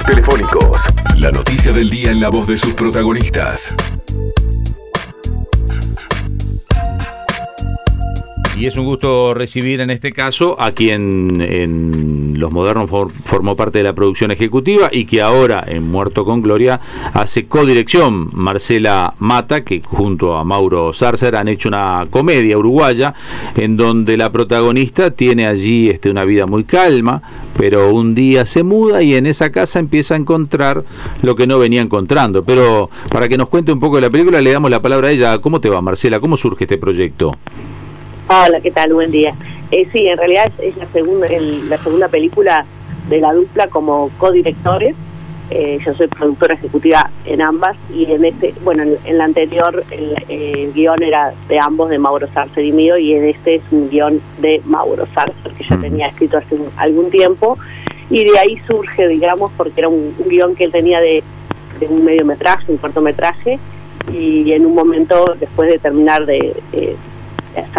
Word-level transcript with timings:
telefónicos. 0.00 0.80
La 1.18 1.30
noticia 1.30 1.72
del 1.72 1.90
día 1.90 2.10
en 2.10 2.20
la 2.20 2.30
voz 2.30 2.46
de 2.46 2.56
sus 2.56 2.72
protagonistas. 2.74 3.74
Y 8.62 8.66
es 8.66 8.76
un 8.76 8.84
gusto 8.84 9.34
recibir 9.34 9.80
en 9.80 9.90
este 9.90 10.12
caso 10.12 10.54
a 10.56 10.70
quien 10.70 11.40
en 11.40 12.34
Los 12.38 12.52
Modernos 12.52 12.88
formó 13.24 13.56
parte 13.56 13.78
de 13.78 13.82
la 13.82 13.92
producción 13.92 14.30
ejecutiva 14.30 14.88
y 14.92 15.04
que 15.04 15.20
ahora 15.20 15.64
en 15.66 15.90
Muerto 15.90 16.24
con 16.24 16.42
Gloria 16.42 16.78
hace 17.12 17.46
codirección 17.46 18.30
Marcela 18.32 19.14
Mata, 19.18 19.64
que 19.64 19.80
junto 19.80 20.36
a 20.36 20.44
Mauro 20.44 20.92
Sarcer 20.92 21.34
han 21.34 21.48
hecho 21.48 21.70
una 21.70 22.06
comedia 22.08 22.56
uruguaya 22.56 23.14
en 23.56 23.76
donde 23.76 24.16
la 24.16 24.30
protagonista 24.30 25.10
tiene 25.10 25.48
allí 25.48 25.90
este, 25.90 26.08
una 26.08 26.24
vida 26.24 26.46
muy 26.46 26.62
calma, 26.62 27.20
pero 27.58 27.92
un 27.92 28.14
día 28.14 28.46
se 28.46 28.62
muda 28.62 29.02
y 29.02 29.16
en 29.16 29.26
esa 29.26 29.50
casa 29.50 29.80
empieza 29.80 30.14
a 30.14 30.18
encontrar 30.18 30.84
lo 31.22 31.34
que 31.34 31.48
no 31.48 31.58
venía 31.58 31.82
encontrando. 31.82 32.44
Pero 32.44 32.90
para 33.10 33.26
que 33.26 33.36
nos 33.36 33.48
cuente 33.48 33.72
un 33.72 33.80
poco 33.80 33.96
de 33.96 34.02
la 34.02 34.10
película 34.10 34.40
le 34.40 34.52
damos 34.52 34.70
la 34.70 34.80
palabra 34.80 35.08
a 35.08 35.10
ella. 35.10 35.38
¿Cómo 35.40 35.60
te 35.60 35.68
va 35.68 35.80
Marcela? 35.80 36.20
¿Cómo 36.20 36.36
surge 36.36 36.62
este 36.62 36.78
proyecto? 36.78 37.36
Hola, 38.34 38.62
¿qué 38.62 38.70
tal? 38.70 38.94
Buen 38.94 39.10
día. 39.10 39.34
Eh, 39.70 39.86
sí, 39.92 40.08
en 40.08 40.16
realidad 40.16 40.50
es, 40.58 40.74
la 40.78 40.86
segunda 40.86 41.28
la 41.28 41.76
segunda 41.76 42.08
película 42.08 42.64
de 43.10 43.20
la 43.20 43.34
dupla 43.34 43.66
como 43.66 44.08
codirectores. 44.16 44.94
Eh, 45.50 45.78
yo 45.84 45.92
soy 45.92 46.06
productora 46.06 46.54
ejecutiva 46.54 47.10
en 47.26 47.42
ambas 47.42 47.76
y 47.94 48.10
en 48.10 48.24
este, 48.24 48.54
bueno, 48.64 48.84
en, 49.04 49.18
la 49.18 49.24
anterior 49.24 49.84
el, 49.90 50.72
guion 50.72 51.02
era 51.02 51.34
de 51.46 51.58
ambos, 51.60 51.90
de 51.90 51.98
Mauro 51.98 52.26
Sarcer 52.32 52.64
y 52.64 52.72
mío, 52.72 52.96
y 52.96 53.12
en 53.12 53.26
este 53.26 53.56
es 53.56 53.62
un 53.70 53.90
guion 53.90 54.22
de 54.38 54.62
Mauro 54.64 55.06
Sarcer 55.14 55.52
que 55.52 55.64
ya 55.64 55.78
tenía 55.78 56.06
escrito 56.06 56.38
hace 56.38 56.56
algún 56.78 57.10
tiempo 57.10 57.58
y 58.08 58.24
de 58.24 58.38
ahí 58.38 58.56
surge, 58.66 59.08
digamos, 59.08 59.52
porque 59.58 59.82
era 59.82 59.90
un, 59.90 60.14
guion 60.26 60.54
que 60.54 60.64
él 60.64 60.72
tenía 60.72 61.00
de, 61.00 61.22
de 61.80 61.86
un 61.86 62.02
mediometraje, 62.02 62.72
un 62.72 62.78
cortometraje, 62.78 63.58
y 64.10 64.52
en 64.52 64.64
un 64.64 64.74
momento, 64.74 65.34
después 65.38 65.70
de 65.70 65.78
terminar 65.78 66.24
de, 66.24 66.54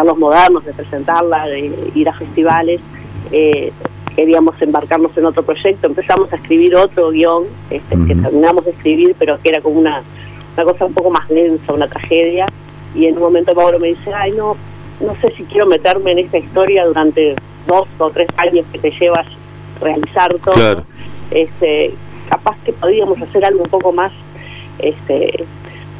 los 0.06 0.18
modernos, 0.18 0.66
de 0.66 0.74
presentarla, 0.74 1.48
de 1.48 1.92
ir 1.96 2.10
a 2.10 2.14
festivales. 2.14 2.82
Eh, 3.32 3.72
queríamos 4.16 4.62
embarcarnos 4.62 5.16
en 5.18 5.26
otro 5.26 5.44
proyecto, 5.44 5.88
empezamos 5.88 6.32
a 6.32 6.36
escribir 6.36 6.76
otro 6.76 7.10
guion 7.10 7.46
este, 7.70 7.96
que 8.08 8.16
terminamos 8.16 8.66
de 8.66 8.72
escribir, 8.72 9.16
pero 9.18 9.40
que 9.42 9.50
era 9.50 9.62
como 9.62 9.80
una, 9.80 10.04
una 10.56 10.64
cosa 10.66 10.86
un 10.86 10.94
poco 10.94 11.10
más 11.10 11.28
densa, 11.30 11.74
una 11.74 11.88
tragedia. 11.88 12.46
Y 12.96 13.08
en 13.08 13.16
un 13.16 13.24
momento 13.24 13.56
Pablo 13.56 13.80
me 13.80 13.88
dice, 13.88 14.14
ay, 14.14 14.34
no, 14.34 14.56
no 15.00 15.16
sé 15.22 15.34
si 15.36 15.44
quiero 15.46 15.66
meterme 15.66 16.12
en 16.12 16.20
esta 16.20 16.38
historia 16.38 16.86
durante 16.86 17.36
dos 17.68 17.88
o 17.98 18.10
tres 18.12 18.28
años 18.38 18.66
que 18.72 18.80
te 18.80 18.92
llevas 18.92 19.26
realizar 19.82 20.36
todo. 20.40 20.84
Este, 21.32 21.94
capaz 22.30 22.58
que 22.64 22.74
podíamos 22.74 23.20
hacer 23.22 23.46
algo 23.46 23.64
un 23.64 23.70
poco 23.70 23.92
más 23.92 24.12
este, 24.80 25.46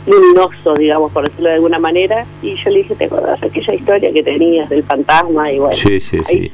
luminoso, 0.06 0.74
digamos, 0.74 1.12
por 1.12 1.24
decirlo 1.24 1.50
de 1.50 1.56
alguna 1.56 1.80
manera, 1.80 2.26
y 2.42 2.56
yo 2.56 2.70
le 2.70 2.80
dije, 2.80 2.96
¿te 2.96 3.06
acordás 3.06 3.42
aquella 3.42 3.74
historia 3.74 4.12
que 4.12 4.24
tenías 4.24 4.70
del 4.70 4.84
fantasma? 4.84 5.52
Y 5.52 5.60
bueno, 5.60 5.78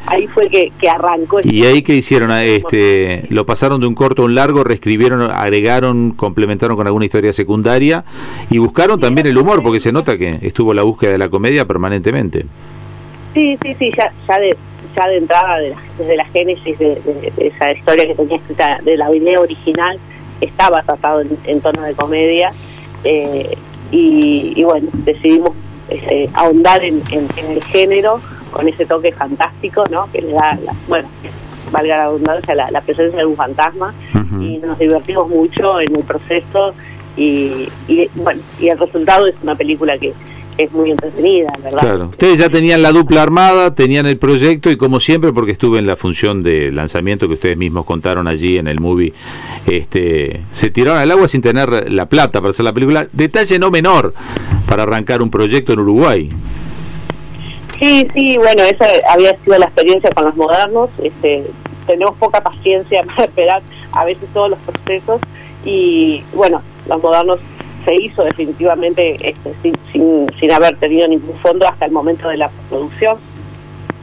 ahí, 0.06 0.28
fue 0.28 0.50
que, 0.50 0.72
arrancó. 0.90 1.40
¿Y 1.44 1.66
ahí 1.66 1.82
qué 1.82 1.96
hicieron? 1.96 2.32
este 2.32 3.26
¿Lo 3.30 3.46
pasaron 3.46 3.82
de 3.82 3.88
un 3.88 3.96
corto 3.96 4.22
a 4.22 4.26
un 4.26 4.36
largo, 4.36 4.64
reescribieron, 4.64 5.22
agregaron, 5.22 6.12
complementaron 6.12 6.78
con 6.78 6.86
alguna 6.86 7.06
historia 7.06 7.34
secundaria 7.34 8.04
y 8.50 8.58
buscaron 8.60 9.00
también 9.00 9.28
el 9.28 9.38
humor, 9.38 9.64
porque 9.64 9.80
se 9.80 9.92
nota 9.92 10.18
que 10.18 10.40
estuvo 10.42 10.74
la 10.74 10.84
búsqueda 10.84 11.14
de 11.14 11.18
la 11.18 11.30
comedia 11.30 11.66
permanentemente. 11.66 12.46
Sí, 13.34 13.58
sí, 13.62 13.76
sí, 13.78 13.92
ya, 13.98 14.12
ya 14.28 14.40
de 14.40 14.58
ya 14.96 15.08
de 15.08 15.18
entrada 15.18 15.60
de 15.60 15.76
desde 16.00 16.16
la 16.16 16.26
génesis 16.26 16.80
de, 16.80 17.00
esa 17.38 17.72
historia 17.72 18.08
que 18.08 18.16
tenía 18.16 18.38
escrita 18.38 18.80
de 18.84 18.98
la 18.98 19.10
video 19.12 19.42
original 19.42 20.00
estaba 20.42 20.82
tratado 20.82 21.22
en 21.46 21.62
tono 21.62 21.84
de 21.84 21.94
comedia 21.94 22.54
eh, 23.04 23.58
y, 23.92 24.64
bueno, 24.64 24.88
decidimos 25.06 25.52
este, 25.90 26.30
ahondar 26.34 26.84
en, 26.84 27.02
el 27.12 27.64
género 27.66 28.22
con 28.52 28.68
ese 28.68 28.86
toque 28.86 29.12
fantástico, 29.12 29.84
¿no? 29.90 30.12
Que 30.12 30.22
le 30.22 30.34
da, 30.34 30.58
la, 30.64 30.76
bueno, 30.88 31.08
valga 31.72 31.98
la 31.98 32.04
abundancia, 32.06 32.56
la, 32.56 32.82
presencia 32.82 33.20
de 33.20 33.26
un 33.26 33.36
fantasma 33.36 33.94
y 34.14 34.58
nos 34.58 34.78
divertimos 34.78 35.30
mucho 35.30 35.80
en 35.80 35.96
el 35.96 36.04
proceso 36.04 36.74
y, 37.18 37.70
y, 37.88 38.10
bueno, 38.16 38.42
y 38.60 38.70
el 38.70 38.78
resultado 38.78 39.28
es 39.28 39.36
una 39.42 39.56
película 39.56 39.98
que 39.98 40.14
es 40.60 40.72
muy 40.74 40.92
entretenida, 40.92 41.54
¿verdad? 41.64 41.80
Claro. 41.80 42.06
Ustedes 42.10 42.38
ya 42.38 42.50
tenían 42.50 42.82
la 42.82 42.92
dupla 42.92 43.24
armada, 43.24 43.74
tenían 43.74 44.06
el 44.06 44.18
proyecto 44.18 44.70
y 44.70 44.76
como 44.76 45.00
siempre, 45.00 45.32
porque 45.32 45.54
estuve 45.54 45.80
en 45.80 45.88
la 45.88 45.96
función 45.96 46.44
de 46.44 46.70
lanzamiento 46.70 47.30
que 47.30 47.36
ustedes 47.36 47.58
mismos 47.58 47.86
contaron 47.86 48.28
allí 48.28 48.58
en 48.58 48.68
el 48.68 48.82
movie, 48.82 49.14
este, 49.68 50.42
se 50.52 50.70
tiraron 50.70 51.00
al 51.00 51.10
agua 51.12 51.30
sin 51.30 51.42
tener 51.42 51.90
la 51.90 52.08
plata 52.08 52.42
para 52.42 52.52
hacer 52.52 52.66
la 52.66 52.74
película. 52.74 53.08
Detalle 53.14 53.58
no 53.58 53.72
menor 53.72 54.14
para 54.68 54.84
arrancar 54.84 55.22
un 55.22 55.32
proyecto 55.32 55.72
en 55.72 55.80
Uruguay. 55.80 56.30
Sí, 57.80 58.06
sí, 58.14 58.36
bueno, 58.38 58.64
esa 58.64 58.86
había 59.10 59.38
sido 59.38 59.58
la 59.58 59.68
experiencia 59.68 60.10
con 60.12 60.26
los 60.26 60.36
modernos. 60.36 60.90
Este, 61.02 61.46
tenemos 61.88 62.18
poca 62.18 62.42
paciencia 62.42 63.02
para 63.08 63.24
esperar 63.24 63.62
a 63.94 64.04
veces 64.04 64.28
todos 64.34 64.50
los 64.50 64.60
procesos 64.60 65.22
y 65.64 66.22
bueno, 66.34 66.62
los 66.90 67.02
modernos 67.02 67.40
se 67.86 67.96
hizo 67.96 68.24
definitivamente 68.24 69.16
este, 69.30 69.54
sin, 69.92 70.28
sin, 70.40 70.52
haber 70.52 70.76
tenido 70.78 71.08
ningún 71.08 71.38
fondo 71.40 71.68
hasta 71.68 71.86
el 71.86 71.92
momento 71.92 72.28
de 72.30 72.38
la 72.38 72.50
producción. 72.70 73.18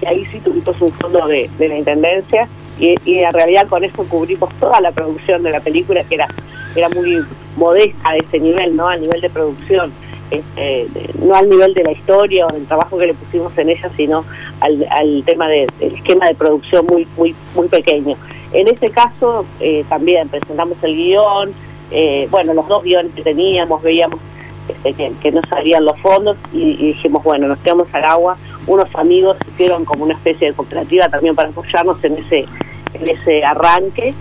Y 0.00 0.06
ahí 0.06 0.26
sí 0.26 0.40
tuvimos 0.40 0.80
un 0.80 0.92
fondo 0.92 1.26
de, 1.26 1.50
la 1.58 1.76
Intendencia 1.76 2.48
y, 2.78 2.96
en 3.06 3.32
realidad 3.32 3.66
con 3.68 3.84
eso 3.84 4.04
cubrimos 4.08 4.52
toda 4.60 4.80
la 4.80 4.92
producción 4.92 5.42
de 5.42 5.50
la 5.50 5.60
película 5.60 6.04
que 6.04 6.16
era, 6.16 6.28
era 6.74 6.88
muy 6.90 7.24
modesta 7.56 8.10
a 8.10 8.16
ese 8.16 8.38
nivel, 8.38 8.76
¿no? 8.76 8.88
A 8.88 8.96
nivel 8.96 9.20
de 9.20 9.30
producción. 9.30 9.92
Este, 10.28 10.88
no 11.22 11.36
al 11.36 11.48
nivel 11.48 11.72
de 11.72 11.84
la 11.84 11.92
historia 11.92 12.48
o 12.48 12.52
del 12.52 12.66
trabajo 12.66 12.98
que 12.98 13.06
le 13.06 13.14
pusimos 13.14 13.56
en 13.58 13.70
ella, 13.70 13.88
sino 13.96 14.24
al, 14.58 14.84
al 14.90 15.22
tema 15.24 15.48
del 15.48 15.68
esquema 15.80 16.26
de 16.26 16.34
producción 16.34 16.84
muy 16.86 17.06
muy 17.16 17.34
muy 17.54 17.68
pequeño. 17.68 18.16
En 18.52 18.66
este 18.68 18.90
caso 18.90 19.46
eh, 19.60 19.84
también 19.88 20.28
presentamos 20.28 20.78
el 20.82 20.96
guion, 20.96 21.52
eh, 21.90 22.28
bueno, 22.30 22.54
los 22.54 22.66
dos 22.68 22.82
guiones 22.82 23.12
que 23.14 23.22
teníamos, 23.22 23.82
veíamos 23.82 24.20
este, 24.68 25.12
que, 25.22 25.32
no 25.32 25.40
salían 25.48 25.84
los 25.84 25.98
fondos 26.00 26.36
y, 26.52 26.76
dijimos, 26.76 27.22
bueno, 27.22 27.46
nos 27.46 27.58
quedamos 27.58 27.86
al 27.92 28.04
agua. 28.04 28.36
Unos 28.66 28.92
amigos 28.94 29.36
hicieron 29.52 29.84
como 29.84 30.04
una 30.04 30.14
especie 30.14 30.48
de 30.48 30.54
cooperativa 30.54 31.08
también 31.08 31.36
para 31.36 31.50
apoyarnos 31.50 32.02
en 32.02 32.18
ese, 32.18 32.46
en 32.94 33.08
ese 33.08 33.44
arranque 33.44 34.14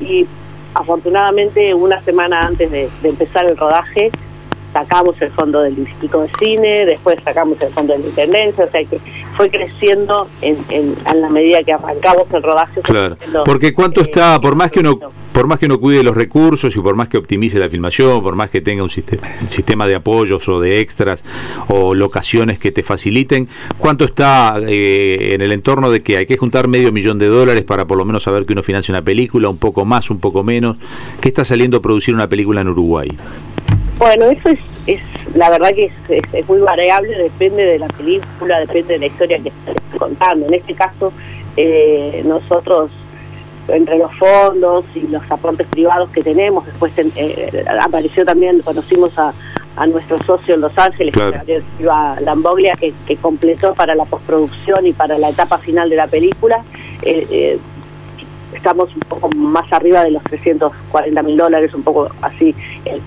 y 0.00 0.26
afortunadamente 0.74 1.74
una 1.74 2.00
semana 2.02 2.46
antes 2.46 2.70
de, 2.70 2.88
empezar 3.02 3.46
el 3.46 3.56
rodaje 3.56 4.10
sacamos 4.72 5.20
el 5.22 5.30
fondo 5.30 5.62
del 5.62 5.78
Instituto 5.78 6.20
de 6.20 6.30
Cine, 6.38 6.84
después 6.84 7.16
sacamos 7.24 7.60
el 7.62 7.72
fondo 7.72 7.94
de 7.94 8.00
la 8.00 8.06
Intendencia, 8.06 8.64
o 8.64 8.70
sea 8.70 8.84
que 8.84 9.00
fue 9.34 9.50
creciendo 9.50 10.28
en, 10.42 10.58
en, 10.68 10.94
la 11.20 11.30
medida 11.30 11.62
que 11.64 11.72
arrancamos 11.72 12.26
el 12.32 12.42
rodaje. 12.42 12.82
Claro, 12.82 13.16
porque 13.46 13.72
cuánto 13.72 14.02
está, 14.02 14.38
por 14.38 14.54
más 14.54 14.70
que 14.70 14.80
uno 14.80 14.98
por 15.38 15.46
más 15.46 15.60
que 15.60 15.66
uno 15.66 15.78
cuide 15.78 16.02
los 16.02 16.16
recursos 16.16 16.74
y 16.74 16.80
por 16.80 16.96
más 16.96 17.06
que 17.06 17.16
optimice 17.16 17.60
la 17.60 17.70
filmación, 17.70 18.24
por 18.24 18.34
más 18.34 18.50
que 18.50 18.60
tenga 18.60 18.82
un 18.82 18.90
sistema, 18.90 19.86
de 19.86 19.94
apoyos 19.94 20.48
o 20.48 20.60
de 20.60 20.80
extras 20.80 21.22
o 21.68 21.94
locaciones 21.94 22.58
que 22.58 22.72
te 22.72 22.82
faciliten, 22.82 23.46
¿cuánto 23.78 24.04
está 24.04 24.56
eh, 24.66 25.34
en 25.34 25.40
el 25.40 25.52
entorno 25.52 25.92
de 25.92 26.02
que 26.02 26.16
hay 26.16 26.26
que 26.26 26.36
juntar 26.36 26.66
medio 26.66 26.90
millón 26.90 27.20
de 27.20 27.28
dólares 27.28 27.62
para 27.62 27.86
por 27.86 27.98
lo 27.98 28.04
menos 28.04 28.24
saber 28.24 28.46
que 28.46 28.52
uno 28.52 28.64
financia 28.64 28.90
una 28.90 29.02
película, 29.02 29.48
un 29.48 29.58
poco 29.58 29.84
más, 29.84 30.10
un 30.10 30.18
poco 30.18 30.42
menos? 30.42 30.76
¿Qué 31.20 31.28
está 31.28 31.44
saliendo 31.44 31.76
a 31.76 31.80
producir 31.80 32.16
una 32.16 32.28
película 32.28 32.62
en 32.62 32.70
Uruguay? 32.70 33.16
Bueno, 33.98 34.24
eso 34.24 34.48
es, 34.48 34.58
es 34.88 35.00
la 35.36 35.50
verdad 35.50 35.70
que 35.72 35.92
es, 36.08 36.48
muy 36.48 36.58
variable, 36.62 37.16
depende 37.16 37.64
de 37.64 37.78
la 37.78 37.86
película, 37.86 38.58
depende 38.58 38.94
de 38.94 38.98
la 38.98 39.06
historia 39.06 39.38
que 39.38 39.50
estés 39.50 39.76
contando. 40.00 40.46
En 40.48 40.54
este 40.54 40.74
caso, 40.74 41.12
eh, 41.56 42.24
nosotros 42.26 42.90
entre 43.68 43.98
los 43.98 44.14
fondos 44.16 44.84
y 44.94 45.06
los 45.08 45.22
aportes 45.30 45.66
privados 45.68 46.10
que 46.10 46.22
tenemos. 46.22 46.66
Después 46.66 46.92
eh, 46.96 47.64
apareció 47.80 48.24
también, 48.24 48.60
conocimos 48.62 49.16
a, 49.18 49.32
a, 49.76 49.86
nuestro 49.86 50.18
socio 50.24 50.54
en 50.54 50.60
Los 50.60 50.76
Ángeles, 50.78 51.14
a 51.90 52.16
Lamboglia, 52.20 52.74
que, 52.74 52.92
que, 53.06 53.16
completó 53.16 53.74
para 53.74 53.94
la 53.94 54.04
postproducción 54.04 54.86
y 54.86 54.92
para 54.92 55.18
la 55.18 55.30
etapa 55.30 55.58
final 55.58 55.90
de 55.90 55.96
la 55.96 56.06
película. 56.06 56.64
Eh, 57.02 57.26
eh, 57.30 57.58
estamos 58.52 58.94
un 58.94 59.00
poco 59.00 59.30
más 59.30 59.70
arriba 59.72 60.04
de 60.04 60.12
los 60.12 60.22
340 60.24 61.22
mil 61.22 61.36
dólares, 61.36 61.72
un 61.74 61.82
poco 61.82 62.10
así 62.22 62.54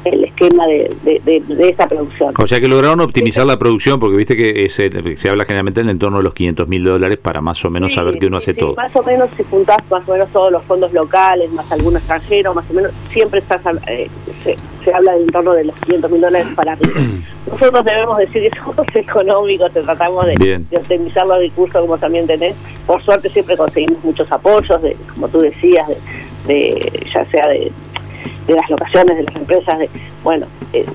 el, 0.06 0.24
esquema 0.24 0.66
de, 0.66 0.96
de, 1.04 1.70
esa 1.70 1.88
producción. 1.88 2.34
O 2.38 2.48
sea 2.48 2.60
que 2.60 2.68
lograron 2.68 3.02
optimizar 3.02 3.46
la 3.46 3.58
producción, 3.58 4.00
porque 4.00 4.18
viste 4.18 4.36
que 4.36 4.70
se 4.70 5.30
habla 5.30 5.46
generalmente 5.46 5.82
en 5.82 5.88
el 5.88 5.92
entorno 5.92 6.18
de 6.18 6.24
los 6.24 6.34
500 6.34 6.68
mil 6.68 6.84
dólares 6.84 7.18
para 7.18 7.42
más 7.42 7.64
o 7.66 7.70
menos 7.70 7.94
saber 7.94 8.20
que 8.20 8.28
uno 8.28 8.38
hace 8.38 8.54
todo. 8.54 8.74
Más 8.76 8.96
o 8.96 9.04
menos 9.04 9.30
si 9.38 9.44
juntás 9.44 9.78
más 9.90 10.08
o 10.08 10.14
menos 10.14 10.30
todos 10.30 10.52
los 10.52 10.64
fondos 10.64 10.92
locales, 10.94 11.52
más 11.52 11.70
algún 11.72 11.98
extranjero, 11.98 12.54
más 12.54 12.70
o 12.70 12.74
menos 12.74 12.92
siempre 13.12 13.40
estás, 13.40 13.62
eh, 13.88 14.10
se, 14.44 14.94
habla 14.94 15.14
del 15.14 15.24
entorno 15.24 15.54
de 15.54 15.66
los 15.66 15.76
500 15.78 16.12
mil 16.12 16.22
dólares 16.22 16.48
para 16.56 16.74
arriba. 16.74 16.94
Nosotros 17.52 17.84
debemos 17.84 18.18
decir 18.18 18.50
que 18.50 18.60
somos 18.60 18.86
económicos, 18.94 19.72
tratamos 19.72 20.26
de, 20.28 20.64
de 20.70 20.78
optimizar 20.78 21.26
los 21.26 21.40
recursos 21.40 21.82
como 21.82 21.98
también 21.98 22.28
tenés. 22.28 22.56
Por 22.92 23.02
suerte 23.06 23.30
siempre 23.30 23.56
conseguimos 23.56 24.04
muchos 24.04 24.30
apoyos, 24.30 24.82
de 24.82 24.98
como 25.14 25.30
tú 25.30 25.40
decías, 25.40 25.88
de, 26.46 27.08
ya 27.14 27.24
sea 27.28 27.48
de, 27.48 27.72
de 28.48 28.54
las 28.54 28.70
locaciones, 28.70 29.16
de 29.16 29.24
las 29.24 29.36
empresas, 29.38 29.80
de, 29.80 29.90
bueno, 30.26 30.46
eh, 30.74 30.86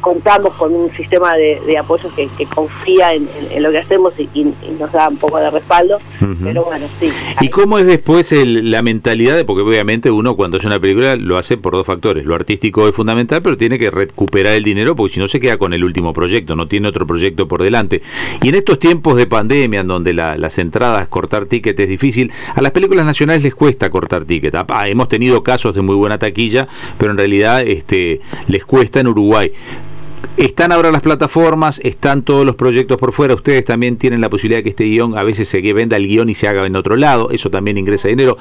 contamos 0.00 0.54
con 0.54 0.74
un 0.74 0.90
sistema 0.92 1.34
de, 1.34 1.78
apoyo 1.78 2.10
que, 2.14 2.28
confía 2.46 3.14
en, 3.14 3.28
lo 3.62 3.70
que 3.70 3.78
hacemos 3.78 4.14
y, 4.18 4.52
nos 4.78 4.92
da 4.92 5.08
un 5.08 5.16
poco 5.16 5.38
de 5.38 5.50
respaldo, 5.50 5.98
pero 6.42 6.64
bueno, 6.64 6.86
sí. 7.00 7.10
¿Y 7.40 7.48
cómo 7.48 7.78
es 7.78 7.86
después 7.86 8.32
la 8.32 8.82
mentalidad? 8.82 9.36
De, 9.36 9.44
porque 9.44 9.62
obviamente 9.62 10.10
uno 10.10 10.36
cuando 10.36 10.56
hace 10.56 10.66
una 10.66 10.80
película 10.80 11.16
lo 11.16 11.38
hace 11.38 11.56
por 11.56 11.74
dos 11.74 11.86
factores, 11.86 12.24
lo 12.24 12.34
artístico 12.34 12.88
es 12.88 12.94
fundamental, 12.94 13.42
pero 13.42 13.56
tiene 13.56 13.78
que 13.78 13.90
recuperar 13.90 14.54
el 14.54 14.64
dinero 14.64 14.96
porque 14.96 15.14
si 15.14 15.20
no 15.20 15.28
se 15.28 15.40
queda 15.40 15.56
con 15.56 15.72
el 15.72 15.84
último 15.84 16.12
proyecto, 16.12 16.56
no 16.56 16.66
tiene 16.68 16.88
otro 16.88 17.06
proyecto 17.06 17.48
por 17.48 17.62
delante. 17.62 18.02
Y 18.42 18.48
en 18.48 18.54
estos 18.56 18.78
tiempos 18.78 19.16
de 19.16 19.26
pandemia, 19.26 19.80
en 19.80 19.86
donde 19.86 20.12
las 20.14 20.58
entradas, 20.58 21.08
cortar 21.08 21.46
ticket 21.46 21.78
es 21.78 21.88
difícil, 21.88 22.32
a 22.54 22.62
las 22.62 22.72
películas 22.72 23.06
nacionales 23.06 23.42
les 23.42 23.54
cuesta 23.54 23.90
cortar 23.90 24.24
ticket. 24.24 24.54
Ah, 24.54 24.88
hemos 24.88 25.08
tenido 25.08 25.42
casos 25.42 25.74
de 25.74 25.82
muy 25.82 25.96
buena 25.96 26.18
taquilla, 26.18 26.68
pero 26.98 27.12
en 27.12 27.18
realidad 27.18 27.62
este, 27.62 28.20
les 28.48 28.64
cuesta 28.64 29.00
en 29.00 29.08
Uruguay. 29.08 29.51
Están 30.36 30.72
ahora 30.72 30.90
las 30.90 31.02
plataformas, 31.02 31.80
están 31.84 32.22
todos 32.22 32.46
los 32.46 32.54
proyectos 32.56 32.96
por 32.96 33.12
fuera. 33.12 33.34
Ustedes 33.34 33.64
también 33.64 33.96
tienen 33.96 34.20
la 34.20 34.30
posibilidad 34.30 34.60
de 34.60 34.62
que 34.62 34.70
este 34.70 34.84
guion 34.84 35.18
a 35.18 35.24
veces 35.24 35.48
se 35.48 35.60
venda 35.72 35.96
el 35.96 36.06
guion 36.06 36.30
y 36.30 36.34
se 36.34 36.48
haga 36.48 36.64
en 36.64 36.74
otro 36.74 36.96
lado. 36.96 37.30
Eso 37.30 37.50
también 37.50 37.76
ingresa 37.76 38.08
dinero. 38.08 38.38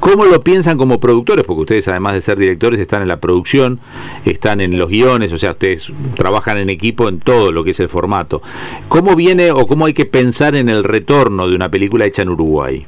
¿Cómo 0.00 0.26
lo 0.26 0.42
piensan 0.42 0.76
como 0.76 1.00
productores? 1.00 1.44
Porque 1.46 1.60
ustedes, 1.62 1.88
además 1.88 2.14
de 2.14 2.20
ser 2.20 2.38
directores, 2.38 2.78
están 2.78 3.02
en 3.02 3.08
la 3.08 3.20
producción, 3.20 3.80
están 4.24 4.60
en 4.60 4.78
los 4.78 4.90
guiones, 4.90 5.32
o 5.32 5.38
sea, 5.38 5.52
ustedes 5.52 5.90
trabajan 6.16 6.58
en 6.58 6.68
equipo 6.68 7.08
en 7.08 7.20
todo 7.20 7.52
lo 7.52 7.64
que 7.64 7.70
es 7.70 7.80
el 7.80 7.88
formato. 7.88 8.42
¿Cómo 8.88 9.16
viene 9.16 9.50
o 9.50 9.66
cómo 9.66 9.86
hay 9.86 9.94
que 9.94 10.04
pensar 10.04 10.56
en 10.56 10.68
el 10.68 10.84
retorno 10.84 11.48
de 11.48 11.54
una 11.54 11.70
película 11.70 12.04
hecha 12.04 12.22
en 12.22 12.30
Uruguay? 12.30 12.84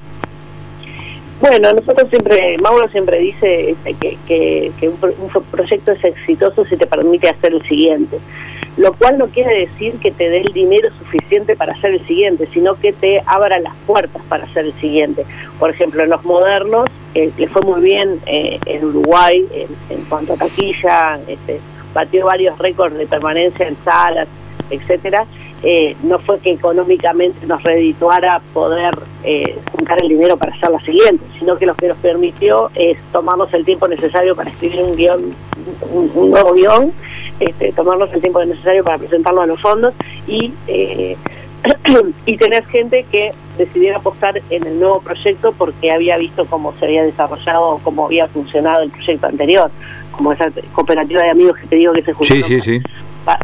Bueno, 1.42 1.72
nosotros 1.72 2.08
siempre, 2.08 2.56
Mauro 2.58 2.88
siempre 2.90 3.18
dice 3.18 3.70
este, 3.70 3.94
que, 3.94 4.70
que, 4.78 4.88
un, 4.88 4.96
proyecto 5.50 5.90
es 5.90 6.04
exitoso 6.04 6.64
si 6.64 6.76
te 6.76 6.86
permite 6.86 7.28
hacer 7.28 7.52
el 7.52 7.62
siguiente, 7.62 8.20
lo 8.76 8.92
cual 8.92 9.18
no 9.18 9.26
quiere 9.26 9.66
decir 9.66 9.94
que 9.94 10.12
te 10.12 10.30
dé 10.30 10.42
el 10.42 10.52
dinero 10.52 10.88
suficiente 11.00 11.56
para 11.56 11.72
hacer 11.72 11.94
el 11.94 12.06
siguiente, 12.06 12.48
sino 12.54 12.76
que 12.76 12.92
te 12.92 13.24
abra 13.26 13.58
las 13.58 13.74
puertas 13.88 14.22
para 14.28 14.44
hacer 14.44 14.66
el 14.66 14.72
siguiente. 14.74 15.26
Por 15.58 15.70
ejemplo, 15.70 16.04
en 16.04 16.10
los 16.10 16.24
modernos 16.24 16.88
eh, 17.16 17.32
le 17.36 17.48
fue 17.48 17.62
muy 17.62 17.80
bien 17.80 18.20
eh, 18.26 18.60
en 18.64 18.84
Uruguay 18.84 19.44
en, 19.90 20.04
cuanto 20.04 20.34
a 20.34 20.36
taquilla, 20.36 21.18
este, 21.26 21.58
batió 21.92 22.24
varios 22.24 22.56
récords 22.60 22.96
de 22.96 23.08
permanencia 23.08 23.66
en 23.66 23.76
salas, 23.84 24.28
etcétera 24.70 25.26
eh, 25.64 25.97
no 26.03 26.19
fue 26.19 26.41
que 26.41 26.53
económicamente 26.53 27.47
nos 27.47 27.62
redituara 27.62 28.41
poder 28.53 28.99
eh, 29.23 29.56
juntar 29.70 30.03
el 30.03 30.09
dinero 30.09 30.37
para 30.37 30.53
hacer 30.53 30.70
la 30.70 30.81
siguiente, 30.81 31.25
sino 31.38 31.56
que 31.56 31.67
lo 31.67 31.75
que 31.76 31.87
nos 31.87 31.99
permitió 31.99 32.70
es 32.75 32.99
tomarnos 33.12 33.53
el 33.55 33.64
tiempo 33.64 33.87
necesario 33.87 34.35
para 34.35 34.50
escribir 34.50 34.82
un 34.82 34.97
guion, 34.97 35.35
un, 35.93 36.31
nuevo 36.31 36.53
guion, 36.55 36.93
este, 37.38 37.73
tomarnos 37.73 38.12
el 38.12 38.20
tiempo 38.20 38.44
necesario 38.44 38.82
para 38.82 38.99
presentarlo 38.99 39.43
a 39.43 39.47
los 39.47 39.61
fondos 39.61 39.94
y 40.26 40.53
eh, 40.67 41.17
y 42.26 42.37
tener 42.37 42.67
gente 42.67 43.06
que 43.12 43.31
decidiera 43.56 43.99
apostar 43.99 44.43
en 44.50 44.67
el 44.67 44.81
nuevo 44.81 45.00
proyecto 45.00 45.53
porque 45.53 45.93
había 45.93 46.17
visto 46.17 46.44
cómo 46.47 46.75
se 46.81 46.87
había 46.87 47.05
desarrollado, 47.05 47.79
cómo 47.85 48.06
había 48.06 48.26
funcionado 48.26 48.82
el 48.82 48.91
proyecto 48.91 49.29
anterior, 49.29 49.70
como 50.11 50.32
esa 50.32 50.47
cooperativa 50.73 51.23
de 51.23 51.31
amigos 51.31 51.56
que 51.59 51.69
te 51.69 51.76
digo 51.76 51.93
que 51.93 52.03
se 52.03 52.12
juntaron 52.12 52.82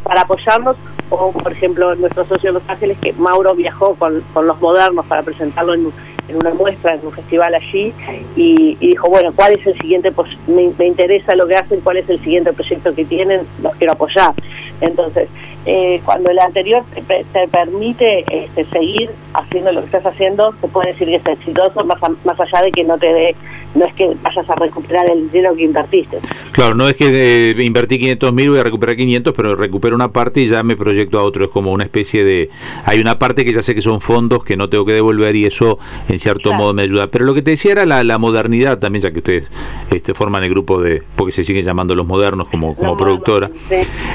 para 0.03 0.23
apoyarnos 0.23 0.76
o 1.10 1.32
por 1.32 1.52
ejemplo 1.52 1.94
nuestro 1.94 2.25
socio 2.26 2.49
en 2.49 2.55
Los 2.55 2.69
Ángeles 2.69 2.99
que 3.00 3.12
Mauro 3.14 3.55
viajó 3.55 3.94
con, 3.94 4.22
con 4.32 4.46
los 4.46 4.60
modernos 4.60 5.06
para 5.06 5.22
presentarlo 5.22 5.75
en, 5.75 5.93
una 6.34 6.52
muestra, 6.52 6.94
en 6.94 7.06
un 7.06 7.12
festival 7.12 7.55
allí 7.55 7.94
y, 8.37 8.75
dijo, 8.76 9.08
bueno, 9.08 9.32
¿cuál 9.34 9.55
es 9.55 9.66
el 9.66 9.78
siguiente? 9.78 10.12
Pues 10.12 10.28
me, 10.46 10.70
me, 10.78 10.87
interesa 10.87 11.34
lo 11.34 11.46
que 11.46 11.56
hacen, 11.56 11.81
¿cuál 11.81 11.96
es 11.96 12.08
el 12.10 12.20
siguiente 12.20 12.52
proyecto 12.52 12.94
que 12.94 13.06
tienen? 13.06 13.46
Los 13.62 13.75
quiero 13.76 13.94
apoyar. 13.94 14.34
Entonces, 14.80 15.28
eh, 15.66 16.00
cuando 16.04 16.30
el 16.30 16.38
anterior 16.38 16.84
te, 17.06 17.48
permite 17.48 18.25
este, 18.28 18.64
seguir 18.66 19.10
haciendo 19.34 19.72
lo 19.72 19.80
que 19.80 19.86
estás 19.86 20.06
haciendo, 20.06 20.54
se 20.60 20.69
puede 20.69 20.92
decir 20.92 21.08
que 21.08 21.16
es 21.16 21.26
exitoso, 21.26 21.84
más, 21.84 21.98
más 22.25 22.40
allá 22.40 22.62
de 22.62 22.72
que 22.72 22.84
no 22.84 22.98
te 22.98 23.12
dé, 23.12 23.36
no 23.75 23.84
es 23.84 23.94
que 23.94 24.16
vayas 24.22 24.48
a 24.48 24.54
recuperar 24.54 25.10
el 25.10 25.30
dinero 25.30 25.54
que 25.54 25.64
invertiste. 25.64 26.19
Claro, 26.52 26.75
no 26.75 26.88
es 26.88 26.94
que 26.94 27.50
eh, 27.50 27.62
invertí 27.62 27.98
500 27.98 28.32
mil, 28.32 28.50
voy 28.50 28.58
a 28.58 28.64
recuperar 28.64 28.96
500, 28.96 29.32
pero 29.34 29.56
recupero 29.56 29.94
una 29.94 30.12
parte 30.12 30.40
y 30.40 30.48
ya 30.48 30.62
me 30.62 30.76
proyecto 30.76 31.19
a 31.19 31.22
otro. 31.22 31.44
Es 31.44 31.50
como 31.50 31.72
una 31.72 31.84
especie 31.84 32.24
de. 32.24 32.50
Hay 32.84 33.00
una 33.00 33.19
parte 33.19 33.44
que 33.44 33.52
ya 33.52 33.62
sé 33.62 33.74
que 33.74 33.81
son 33.81 34.00
fondos 34.00 34.44
que 34.44 34.56
no 34.56 34.69
tengo 34.69 34.84
que 34.84 34.92
devolver 34.92 35.36
y 35.36 35.46
eso 35.46 35.78
en 36.08 36.19
cierto 36.19 36.52
modo 36.54 36.72
me 36.72 36.82
ayuda. 36.82 37.08
Pero 37.08 37.24
lo 37.24 37.34
que 37.34 37.42
te 37.42 37.52
decía 37.52 37.72
era 37.72 37.86
la, 37.86 38.19
modernidad 38.19 38.78
también, 38.78 39.02
ya 39.02 39.12
que 39.12 39.19
ustedes 39.19 39.50
este, 39.90 40.14
forman 40.14 40.44
el 40.44 40.50
grupo 40.50 40.81
de. 40.81 41.02
porque 41.17 41.32
se 41.32 41.44
siguen 41.44 41.64
llamando 41.64 41.94
los 41.94 42.06
modernos 42.06 42.49
como, 42.49 42.75
como 42.75 42.96
productora. 42.96 43.50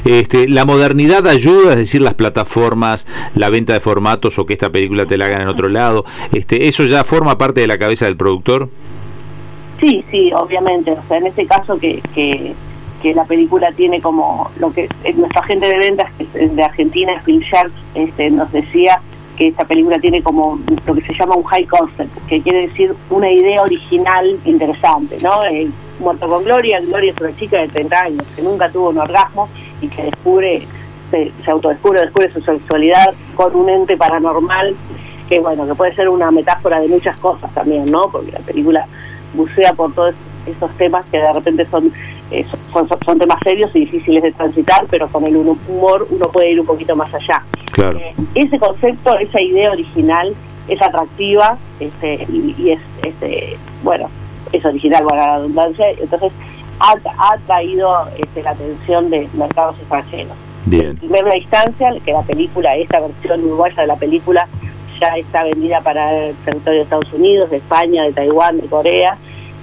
Este, 0.06 0.48
la 0.48 0.66
modernidad 0.66 1.28
ayuda, 1.28 1.72
es 1.72 1.78
decir, 1.78 2.02
las 2.02 2.14
plataformas, 2.14 3.08
la 3.36 3.50
venta 3.50 3.74
de 3.74 3.80
formatos 3.80 4.38
o 4.40 4.46
que 4.46 4.54
esta 4.54 4.70
película 4.70 5.06
te 5.06 5.18
la 5.18 5.26
hagan 5.26 5.42
en 5.42 5.48
otro 5.48 5.70
lado, 5.70 6.06
este, 6.34 6.68
¿eso 6.68 6.84
ya 6.84 7.04
forma 7.04 7.38
parte 7.38 7.62
de 7.62 7.68
la 7.68 7.78
cabeza 7.78 8.06
del 8.06 8.18
productor? 8.18 8.70
Sí, 9.80 10.04
sí, 10.10 10.32
obviamente. 10.34 10.92
O 10.92 11.04
sea, 11.08 11.18
en 11.18 11.28
este 11.28 11.46
caso 11.46 11.78
que, 11.78 12.02
que, 12.14 12.56
la 13.14 13.26
película 13.26 13.70
tiene 13.74 14.00
como 14.00 14.50
lo 14.58 14.72
que 14.72 14.88
eh, 15.04 15.14
nuestro 15.14 15.42
agente 15.42 15.68
de 15.68 15.78
ventas 15.78 16.10
de 16.34 16.64
Argentina, 16.64 17.22
Phil 17.26 17.42
Sharp, 17.42 17.74
este, 17.96 18.32
nos 18.32 18.50
decía 18.54 19.02
que 19.38 19.48
esta 19.48 19.66
película 19.66 19.98
tiene 20.00 20.22
como 20.22 20.60
lo 20.86 20.96
que 20.96 21.02
se 21.02 21.14
llama 21.14 21.36
un 21.36 21.44
high 21.44 21.66
concept, 21.66 22.16
que 22.28 22.42
quiere 22.42 22.68
decir 22.68 22.94
una 23.10 23.32
idea 23.32 23.62
original 23.62 24.40
interesante, 24.46 25.18
¿no? 25.22 25.44
Eh, 25.46 25.70
Muerto 26.00 26.28
con 26.28 26.44
Gloria, 26.44 26.80
Gloria 26.82 27.12
es 27.12 27.22
una 27.22 27.36
chica 27.36 27.62
de 27.62 27.68
30 27.68 28.00
años 28.00 28.26
que 28.36 28.42
nunca 28.42 28.70
tuvo 28.70 28.90
un 28.90 28.98
orgasmo 28.98 29.48
y 29.80 29.88
que 29.88 30.04
descubre 30.04 30.68
se, 31.14 31.52
autodescubre, 31.52 32.02
descubre 32.02 32.34
su 32.34 32.42
sexualidad 32.42 33.14
con 33.36 33.56
un 33.56 33.70
ente 33.70 33.96
paranormal, 33.96 34.76
que 35.30 35.40
bueno, 35.40 35.68
que 35.68 35.76
puede 35.76 35.94
ser 35.96 36.10
una 36.10 36.32
metáfora 36.32 36.80
de 36.80 36.88
muchas 36.88 37.20
cosas 37.20 37.54
también, 37.54 37.86
¿no? 37.86 38.10
Porque 38.10 38.32
la 38.32 38.40
película 38.40 38.86
bucea 39.34 39.74
por 39.74 39.94
todos 39.94 40.16
esos 40.46 40.72
temas 40.72 41.06
que 41.12 41.20
de 41.20 41.32
repente 41.32 41.66
son, 41.68 41.92
eh, 42.32 42.46
son, 42.72 43.20
temas 43.20 43.38
serios 43.44 43.72
y 43.76 43.82
difíciles 43.82 44.24
de 44.24 44.32
transitar, 44.32 44.86
pero 44.90 45.08
con 45.08 45.26
el 45.26 45.36
humor 45.38 46.08
uno 46.10 46.26
puede 46.32 46.52
ir 46.52 46.60
un 46.60 46.66
poquito 46.66 46.96
más 46.96 47.14
allá. 47.14 47.44
Claro. 47.74 48.00
Eh, 48.00 48.14
ese 48.36 48.60
concepto, 48.60 49.18
esa 49.18 49.42
idea 49.42 49.72
original 49.72 50.34
es 50.68 50.82
atractiva 50.82 51.58
este, 51.80 52.26
y, 52.32 52.70
es, 52.70 52.80
este, 53.04 53.58
bueno, 53.84 54.10
es 54.52 54.64
original 54.64 55.04
para 55.06 55.26
la 55.26 55.38
redundancia, 55.38 55.90
entonces 55.92 56.32
ha, 56.80 56.94
ha 57.18 57.38
traído 57.48 58.08
este, 58.18 58.44
la 58.44 58.52
atención 58.52 59.10
de 59.10 59.28
mercados 59.34 59.78
extranjeros. 59.80 60.38
En 60.72 60.96
primera 60.96 61.36
instancia, 61.38 61.94
que 62.06 62.14
la 62.14 62.22
película, 62.22 62.76
esta 62.78 63.02
versión 63.02 63.44
uruguaya 63.44 63.82
de 63.82 63.88
la 63.88 63.96
película, 63.98 64.48
ya 65.00 65.18
está 65.18 65.44
vendida 65.44 65.82
para 65.82 66.28
el 66.28 66.36
territorio 66.46 66.80
de 66.80 66.84
Estados 66.84 67.12
Unidos, 67.12 67.50
de 67.50 67.58
España, 67.58 68.04
de 68.04 68.14
Taiwán, 68.14 68.62
de 68.62 68.68
Corea, 68.68 69.18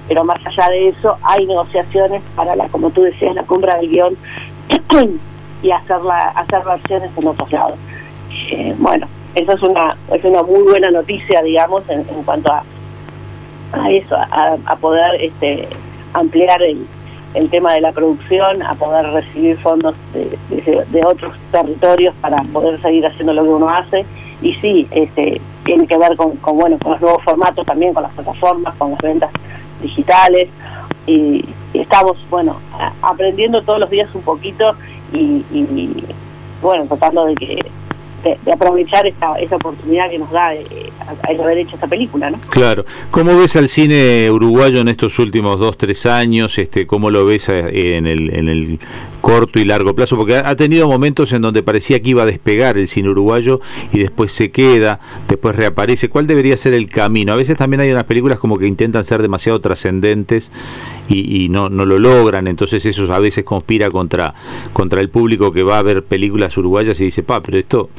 pero 0.07 0.23
más 0.23 0.45
allá 0.45 0.69
de 0.69 0.89
eso 0.89 1.17
hay 1.23 1.45
negociaciones 1.45 2.21
para 2.35 2.55
la, 2.55 2.67
como 2.67 2.91
tú 2.91 3.01
decías, 3.01 3.33
la 3.33 3.43
compra 3.43 3.77
del 3.77 3.89
guion 3.89 4.17
y 5.63 5.71
hacer, 5.71 6.01
la, 6.01 6.29
hacer 6.29 6.63
versiones 6.63 7.09
en 7.17 7.27
otros 7.27 7.51
lados. 7.51 7.79
Eh, 8.49 8.75
bueno, 8.77 9.07
eso 9.35 9.53
es 9.53 9.61
una, 9.61 9.95
es 10.13 10.23
una 10.23 10.43
muy 10.43 10.63
buena 10.63 10.91
noticia, 10.91 11.41
digamos, 11.41 11.83
en, 11.89 12.03
cuanto 12.25 12.51
a, 12.51 12.63
a 13.73 13.89
eso, 13.91 14.15
a, 14.15 14.75
poder 14.77 15.21
este, 15.21 15.67
ampliar 16.13 16.61
el, 16.61 16.85
el 17.33 17.49
tema 17.49 17.73
de 17.73 17.81
la 17.81 17.91
producción, 17.91 18.61
a 18.61 18.75
poder 18.75 19.05
recibir 19.11 19.57
fondos 19.57 19.95
de, 20.13 21.05
otros 21.05 21.33
territorios 21.51 22.13
para 22.21 22.43
poder 22.43 22.81
seguir 22.81 23.05
haciendo 23.05 23.33
lo 23.33 23.43
que 23.43 23.49
uno 23.49 23.69
hace. 23.69 24.05
Y 24.41 24.53
sí, 24.55 24.87
este, 24.91 25.39
tiene 25.63 25.87
que 25.87 25.97
ver 25.97 26.15
con, 26.15 26.37
bueno, 26.57 26.77
con 26.79 26.93
los 26.93 27.01
nuevos 27.01 27.23
formatos 27.23 27.65
también, 27.65 27.93
con 27.93 28.03
las 28.03 28.11
plataformas, 28.13 28.75
con 28.75 28.91
las 28.91 28.99
ventas 28.99 29.31
digitales. 29.81 30.49
Y, 31.07 31.45
estamos, 31.73 32.17
bueno, 32.29 32.57
aprendiendo 33.01 33.61
todos 33.61 33.79
los 33.79 33.89
días 33.89 34.13
un 34.13 34.21
poquito 34.23 34.75
y, 35.13 35.43
bueno, 36.61 36.85
tratando 36.85 37.25
de 37.25 37.35
que 37.35 37.65
de, 38.23 38.51
aprovechar 38.51 39.05
esta, 39.07 39.35
esa 39.35 39.55
oportunidad 39.55 40.09
que 40.09 40.19
nos 40.19 40.31
da 40.31 40.53
eh, 40.53 40.65
haber 41.23 41.57
hecho 41.59 41.75
esta 41.75 41.87
película, 41.87 42.29
¿no? 42.29 42.39
Claro. 42.49 42.85
¿Cómo 43.09 43.35
ves 43.37 43.55
al 43.55 43.69
cine 43.69 44.29
uruguayo 44.31 44.79
en 44.81 44.87
estos 44.87 45.17
últimos 45.19 45.59
dos, 45.59 45.77
tres 45.77 46.05
años? 46.05 46.57
Este, 46.57 46.85
¿Cómo 46.85 47.09
lo 47.09 47.25
ves 47.25 47.49
eh, 47.49 47.97
en 47.97 48.07
el, 48.07 48.33
en 48.33 48.47
el 48.47 48.79
corto 49.21 49.59
y 49.59 49.65
largo 49.65 49.93
plazo? 49.95 50.17
Porque 50.17 50.35
ha, 50.35 50.55
tenido 50.55 50.87
momentos 50.87 51.33
en 51.33 51.41
donde 51.41 51.63
parecía 51.63 52.01
que 52.01 52.09
iba 52.09 52.23
a 52.23 52.25
despegar 52.25 52.77
el 52.77 52.87
cine 52.87 53.09
uruguayo 53.09 53.61
y 53.91 53.99
después 53.99 54.31
se 54.31 54.51
queda, 54.51 54.99
después 55.27 55.55
reaparece. 55.55 56.09
¿Cuál 56.09 56.27
debería 56.27 56.57
ser 56.57 56.73
el 56.73 56.87
camino? 56.89 57.33
A 57.33 57.35
veces 57.35 57.57
también 57.57 57.81
hay 57.81 57.91
unas 57.91 58.03
películas 58.03 58.39
como 58.39 58.57
que 58.57 58.67
intentan 58.67 59.03
ser 59.05 59.21
demasiado 59.21 59.59
trascendentes 59.59 60.51
y, 61.09 61.49
no, 61.49 61.69
no 61.69 61.85
lo 61.85 61.99
logran, 61.99 62.47
entonces 62.47 62.85
eso 62.85 63.11
a 63.13 63.19
veces 63.19 63.43
conspira 63.43 63.89
contra, 63.89 64.33
contra 64.73 65.01
el 65.01 65.09
público 65.09 65.51
que 65.51 65.63
va 65.63 65.77
a 65.77 65.81
ver 65.81 66.03
películas 66.03 66.55
uruguayas 66.57 66.99
y 67.01 67.05
dice, 67.05 67.23
pa, 67.23 67.41
pero 67.41 67.57
esto, 67.57 67.89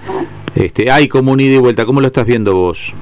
este, 0.62 0.90
hay 0.90 1.08
como 1.08 1.32
un 1.32 1.40
ida 1.40 1.54
y 1.54 1.58
vuelta, 1.58 1.84
¿cómo 1.84 2.00
lo 2.00 2.06
estás 2.06 2.24
viendo 2.24 2.54
vos? 2.54 2.92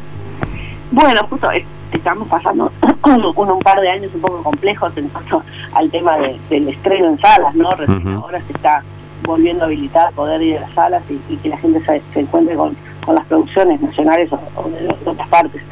Bueno, 0.91 1.21
justo 1.29 1.49
estamos 1.93 2.29
pasando 2.29 2.73
un, 3.05 3.49
un, 3.51 3.59
par 3.61 3.81
de 3.81 3.91
años 3.91 4.11
un 4.15 4.21
poco 4.21 4.43
complejos 4.43 4.97
en 4.97 5.09
cuanto 5.09 5.43
al 5.75 5.91
tema 5.91 6.17
del 6.49 6.69
estreno 6.69 7.09
en 7.09 7.19
salas, 7.19 7.55
¿no? 7.55 7.71
Ahora 7.71 8.41
se 8.47 8.53
está 8.53 8.83
volviendo 9.23 9.65
a 9.65 9.67
habilitar 9.67 10.13
poder 10.13 10.43
ir 10.43 10.59
a 10.59 10.61
las 10.63 10.73
salas 10.73 11.03
y, 11.09 11.37
que 11.37 11.49
la 11.49 11.59
gente 11.59 11.81
se, 11.85 12.21
encuentre 12.21 12.55
con, 12.55 12.77
con, 13.05 13.15
las 13.15 13.27
producciones 13.27 13.81
nacionales 13.81 14.31
o, 14.33 14.69
de, 14.69 14.89
otras 15.05 15.29
partes. 15.29 15.63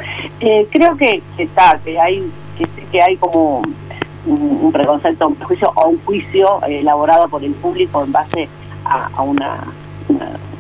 Eh, 0.41 0.67
creo 0.71 0.97
que, 0.97 1.23
está, 1.39 1.79
que 1.85 1.99
hay 1.99 2.31
que, 2.57 2.67
que 2.91 3.03
hay 3.03 3.17
como 3.17 3.63
un, 4.27 4.73
preconcepto, 4.73 5.29
un 5.29 5.35
prejuicio 5.35 5.73
o 5.75 5.89
un 5.89 6.01
juicio 6.05 6.61
elaborado 6.67 7.29
por 7.29 7.43
el 7.43 7.53
público 7.53 8.05
en 8.05 8.13
base 8.13 8.49
a, 8.85 9.23
una, 9.23 9.65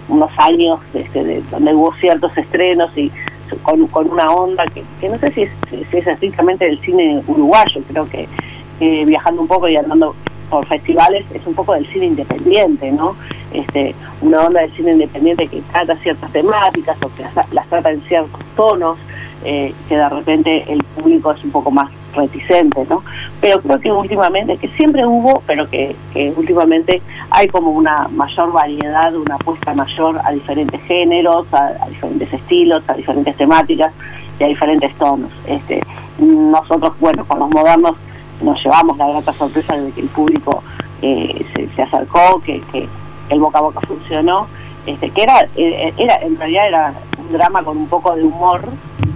unos 0.08 0.30
años 0.38 0.80
este, 0.94 1.24
de, 1.24 1.42
donde 1.50 1.74
hubo 1.74 1.94
ciertos 1.94 2.36
estrenos 2.36 2.90
y 2.96 3.10
con, 3.62 3.86
con 3.88 4.10
una 4.10 4.30
onda 4.30 4.64
que, 4.66 4.82
que 5.00 5.08
no 5.08 5.18
sé 5.18 5.30
si 5.32 5.42
es, 5.42 5.50
si 5.90 5.96
es 5.96 6.06
estrictamente 6.06 6.66
del 6.66 6.78
cine 6.80 7.22
uruguayo, 7.26 7.82
creo 7.88 8.08
que 8.08 8.28
viajando 9.06 9.42
un 9.42 9.48
poco 9.48 9.68
y 9.68 9.76
andando 9.76 10.14
por 10.48 10.66
festivales 10.66 11.24
es 11.32 11.46
un 11.46 11.54
poco 11.54 11.74
del 11.74 11.86
cine 11.88 12.06
independiente, 12.06 12.90
¿no? 12.90 13.16
Este, 13.52 13.94
una 14.20 14.44
onda 14.46 14.60
del 14.60 14.72
cine 14.72 14.92
independiente 14.92 15.46
que 15.46 15.62
trata 15.72 15.96
ciertas 15.96 16.30
temáticas 16.32 16.96
o 17.02 17.14
que 17.14 17.24
las, 17.52 17.66
trata 17.68 17.90
en 17.90 18.00
ciertos 18.02 18.40
tonos, 18.56 18.98
eh, 19.44 19.74
que 19.88 19.96
de 19.96 20.08
repente 20.08 20.64
el 20.68 20.82
público 20.82 21.32
es 21.32 21.42
un 21.44 21.50
poco 21.50 21.70
más 21.70 21.90
reticente, 22.14 22.86
¿no? 22.88 23.02
Pero 23.40 23.60
creo 23.60 23.80
que 23.80 23.92
últimamente, 23.92 24.56
que 24.56 24.68
siempre 24.68 25.06
hubo, 25.06 25.42
pero 25.46 25.68
que, 25.68 25.94
últimamente 26.36 27.02
hay 27.30 27.48
como 27.48 27.70
una 27.70 28.08
mayor 28.08 28.52
variedad, 28.52 29.14
una 29.14 29.36
apuesta 29.36 29.74
mayor 29.74 30.20
a 30.24 30.32
diferentes 30.32 30.80
géneros, 30.82 31.46
a, 31.52 31.88
diferentes 31.88 32.32
estilos, 32.32 32.82
a 32.88 32.94
diferentes 32.94 33.36
temáticas 33.36 33.92
y 34.38 34.44
a 34.44 34.46
diferentes 34.48 34.94
tonos. 34.96 35.30
Este, 35.46 35.82
nosotros, 36.18 36.94
bueno, 37.00 37.24
con 37.24 37.38
los 37.38 37.50
modernos 37.50 37.96
nos 38.42 38.62
llevamos 38.62 38.96
la 38.98 39.08
grata 39.08 39.32
sorpresa 39.32 39.76
de 39.76 39.90
que 39.92 40.00
el 40.00 40.08
público 40.08 40.62
eh, 41.02 41.44
se, 41.74 41.82
acercó, 41.82 42.40
que, 42.44 42.60
que, 42.72 42.88
el 43.30 43.40
boca 43.40 43.58
a 43.58 43.62
boca 43.62 43.80
funcionó, 43.86 44.46
este, 44.86 45.10
que 45.10 45.22
era, 45.22 45.46
eh, 45.54 45.92
era 45.98 46.16
en 46.16 46.38
realidad 46.38 46.66
era 46.66 46.94
un 47.18 47.30
drama 47.30 47.62
con 47.62 47.76
un 47.76 47.88
poco 47.88 48.14
de 48.14 48.24
humor, 48.24 48.62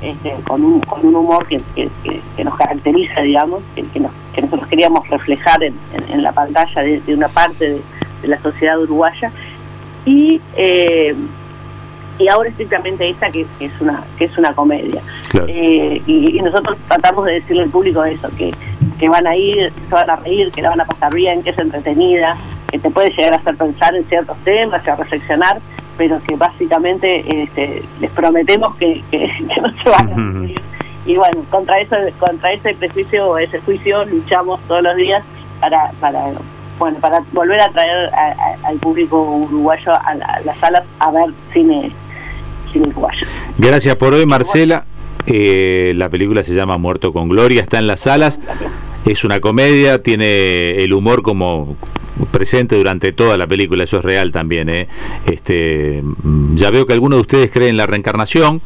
este, 0.03 0.35
con, 0.47 0.65
un, 0.65 0.81
con 0.81 1.07
un 1.07 1.15
humor 1.15 1.47
que, 1.47 1.61
que, 1.75 2.45
nos 2.45 2.57
caracteriza, 2.57 3.21
digamos, 3.21 3.63
que, 3.75 3.85
que, 3.89 4.01
nosotros 4.41 4.67
queríamos 4.69 5.09
reflejar 5.09 5.63
en, 5.63 5.75
en, 6.09 6.23
la 6.23 6.33
pantalla 6.33 6.83
de, 6.83 7.03
una 7.09 7.29
parte 7.29 7.81
de, 8.23 8.29
la 8.29 8.41
sociedad 8.41 8.81
uruguaya. 8.81 9.31
Y 10.05 10.41
eh, 10.57 11.15
y 12.19 12.29
ahora 12.29 12.51
estrictamente 12.51 13.09
esta 13.09 13.31
que, 13.31 13.47
es 13.59 13.81
una 13.81 14.05
que 14.19 14.27
es 14.27 14.39
una 14.39 14.55
comedia. 14.55 15.03
Y, 15.49 16.03
y, 16.07 16.41
nosotros 16.43 16.77
tratamos 16.87 17.25
de 17.25 17.35
decirle 17.35 17.63
al 17.63 17.71
público 17.71 18.05
eso 18.05 18.29
que 18.37 18.53
que 19.03 19.09
van 19.09 19.27
a 19.27 19.35
ir, 19.35 19.73
se 19.89 19.95
van 19.97 20.09
a 20.09 20.15
reír, 20.15 20.53
que 20.53 20.63
la 20.63 20.71
van 20.71 20.81
a 20.81 20.85
pasar 20.85 21.13
bien, 21.13 21.43
que 21.43 21.51
es 21.51 21.59
entretenida, 21.59 22.37
que 22.71 22.79
te 22.79 22.89
puede 22.89 23.11
llegar 23.11 23.33
a 23.33 23.37
hacer 23.39 23.57
pensar 23.57 23.97
en 23.97 24.05
ciertos 24.05 24.37
temas, 24.45 24.87
a 24.87 24.95
reflexionar, 24.95 25.61
pero 25.97 26.21
que 26.27 26.37
básicamente 26.37 27.43
este, 27.43 27.83
les 28.01 28.11
prometemos 28.11 28.75
que, 28.77 29.03
no 29.61 29.83
se 29.83 29.91
van 29.91 30.13
a 30.13 30.41
reír. 30.41 30.61
Y 31.05 31.17
bueno, 31.17 31.45
contra 31.51 31.81
eso, 31.81 31.97
contra 32.19 32.53
ese 32.53 32.75
prejuicio, 32.75 33.37
ese 33.39 33.61
juicio, 33.61 34.05
luchamos 34.05 34.61
todos 34.69 34.83
los 34.83 34.97
días 34.97 35.25
para, 35.61 35.91
para 36.01 36.33
bueno, 36.79 36.99
para 37.01 37.21
volver 37.33 37.61
a 37.61 37.69
traer 37.71 38.11
al 38.65 38.77
público 38.79 39.21
uruguayo 39.23 39.93
a, 39.93 40.15
las 40.45 40.59
salas 40.59 40.85
a 40.99 41.11
ver 41.11 41.31
cine, 41.53 41.91
cine 42.73 42.89
uruguayo. 42.89 43.27
Gracias 43.59 43.97
por 43.97 44.15
hoy, 44.15 44.27
Marcela. 44.27 44.85
Eh, 45.27 45.93
la 45.95 46.09
película 46.09 46.43
se 46.43 46.55
llama 46.55 46.79
Muerto 46.79 47.13
con 47.13 47.29
Gloria, 47.29 47.63
está 47.63 47.79
en 47.79 47.87
las 47.87 48.01
salas. 48.01 48.41
Es 49.07 49.25
una 49.25 49.41
comedia, 49.41 50.03
tiene 50.03 50.71
el 50.71 50.93
humor 50.93 51.23
como 51.23 51.77
presente 52.31 52.77
durante 52.77 53.13
toda 53.13 53.37
la 53.37 53.47
película, 53.47 53.85
eso 53.85 53.99
es 53.99 54.05
real 54.05 54.33
también. 54.33 54.69
¿eh? 54.69 54.89
Este, 55.27 56.03
mm, 56.03 56.57
ya 56.57 56.71
veo 56.71 56.87
que 56.87 56.93
algunos 56.93 57.19
de 57.19 57.21
ustedes 57.23 57.51
creen 57.51 57.71
en 57.71 57.77
la 57.77 57.87
reencarnación, 57.87 58.61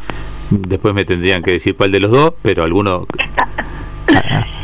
después 0.50 0.94
me 0.94 1.04
tendrían 1.04 1.42
que 1.42 1.52
decir 1.52 1.76
cuál 1.76 1.92
de 1.92 2.00
los 2.00 2.10
dos, 2.10 2.34
pero 2.42 2.64
algunos... 2.64 3.06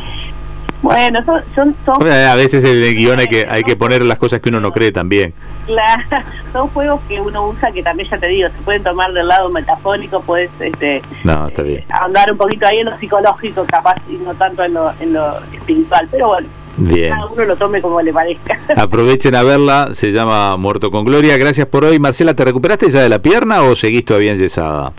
Bueno, 0.83 1.23
son, 1.23 1.73
son, 1.85 2.11
a 2.11 2.35
veces 2.35 2.61
en 2.61 2.83
el 2.83 2.93
guion 2.93 3.17
hay 3.17 3.27
que, 3.27 3.47
hay 3.49 3.63
que 3.63 3.77
poner 3.77 4.03
las 4.03 4.17
cosas 4.17 4.41
que 4.41 4.49
uno 4.49 4.59
no 4.59 4.73
cree 4.73 4.91
también. 4.91 5.33
Claro, 5.65 6.03
son 6.51 6.67
juegos 6.67 6.99
que 7.07 7.21
uno 7.21 7.47
usa 7.47 7.71
que 7.71 7.81
también 7.81 8.09
ya 8.09 8.17
te 8.17 8.27
digo, 8.27 8.49
se 8.49 8.61
pueden 8.63 8.83
tomar 8.83 9.13
del 9.13 9.29
lado 9.29 9.49
metafórico, 9.49 10.19
puedes 10.21 10.51
este, 10.59 11.01
no, 11.23 11.47
está 11.47 11.61
bien. 11.61 11.85
andar 11.87 12.29
un 12.29 12.37
poquito 12.37 12.67
ahí 12.67 12.79
en 12.79 12.87
lo 12.87 12.97
psicológico 12.97 13.63
capaz 13.65 13.95
y 14.09 14.15
no 14.15 14.33
tanto 14.35 14.61
en 14.65 14.73
lo, 14.73 14.91
en 14.99 15.13
lo 15.13 15.39
espiritual, 15.53 16.05
pero 16.11 16.27
bueno. 16.27 16.49
Bien. 16.77 17.11
Cada 17.11 17.27
uno 17.27 17.45
lo 17.45 17.55
tome 17.55 17.81
como 17.81 18.01
le 18.01 18.11
parezca. 18.11 18.59
Aprovechen 18.75 19.35
a 19.35 19.43
verla, 19.43 19.89
se 19.91 20.11
llama 20.11 20.57
Muerto 20.57 20.89
con 20.91 21.05
Gloria. 21.05 21.37
Gracias 21.37 21.67
por 21.67 21.85
hoy. 21.85 21.99
Marcela, 21.99 22.33
¿te 22.33 22.45
recuperaste 22.45 22.89
ya 22.89 23.01
de 23.01 23.09
la 23.09 23.19
pierna 23.19 23.61
o 23.63 23.75
seguís 23.75 24.05
todavía 24.05 24.33
enyesada? 24.33 24.91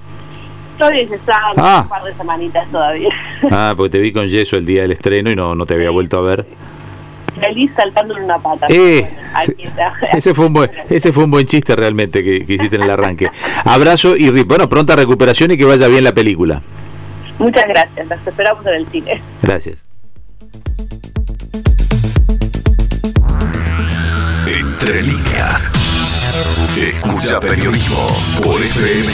Estoy 0.73 1.01
enyesada 1.01 1.53
ah. 1.57 1.81
un 1.83 1.89
par 1.89 2.05
de 2.05 2.15
semanitas 2.15 2.69
todavía. 2.71 3.11
Ah, 3.51 3.75
porque 3.77 3.91
te 3.91 3.99
vi 3.99 4.13
con 4.13 4.27
yeso 4.27 4.57
el 4.57 4.65
día 4.65 4.83
del 4.83 4.93
estreno 4.93 5.31
y 5.31 5.37
no, 5.37 5.55
no 5.55 5.67
te 5.67 5.75
había 5.75 5.91
vuelto 5.91 6.19
a 6.19 6.23
ver. 6.23 6.47
Feliz 7.39 7.71
saltando 7.77 8.17
en 8.17 8.25
una 8.25 8.39
pata. 8.39 8.67
Eh, 8.71 9.07
ese, 10.15 10.35
fue 10.35 10.47
un 10.47 10.53
buen, 10.53 10.71
ese 10.89 11.13
fue 11.13 11.25
un 11.25 11.31
buen 11.31 11.47
chiste 11.47 11.77
realmente 11.77 12.23
que, 12.23 12.47
que 12.47 12.55
hiciste 12.55 12.77
en 12.77 12.85
el 12.85 12.91
arranque. 12.91 13.27
Abrazo 13.65 14.17
y 14.17 14.31
bueno, 14.45 14.69
pronta 14.69 14.97
recuperación 14.97 15.51
y 15.51 15.59
que 15.59 15.65
vaya 15.65 15.89
bien 15.89 16.05
la 16.05 16.15
película. 16.15 16.63
Muchas 17.39 17.67
gracias, 17.67 18.07
las 18.09 18.27
esperamos 18.27 18.65
en 18.67 18.75
el 18.75 18.87
cine. 18.87 19.21
Gracias. 19.43 19.87
Entre 24.81 25.03
líneas. 25.03 25.71
Escucha 26.77 27.39
periodismo 27.39 28.09
por 28.43 28.61
FM 28.61 29.13